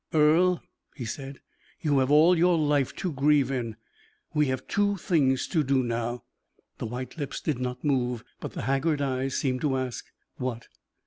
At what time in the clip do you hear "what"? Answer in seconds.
10.37-10.69